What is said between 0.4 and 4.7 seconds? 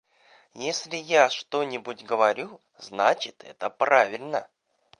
Если я что-нибудь говорю, значит, это правильно.